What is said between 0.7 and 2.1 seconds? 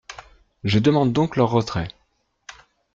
demande donc leur retrait.